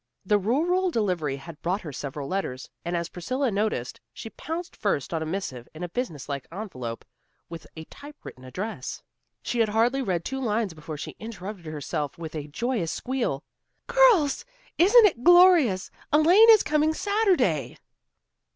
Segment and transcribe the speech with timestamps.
[0.25, 5.13] The rural delivery had brought her several letters, and as Priscilla noticed, she pounced first
[5.13, 7.05] on a missive in a business like envelope,
[7.49, 9.03] with a typewritten address.
[9.43, 13.43] She had hardly read two lines before she interrupted herself with a joyous squeal.
[13.85, 14.43] "Girls,
[14.79, 15.91] isn't it glorious!
[16.11, 17.77] Elaine is coming Saturday."